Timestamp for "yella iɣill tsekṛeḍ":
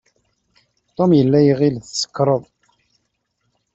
1.19-2.43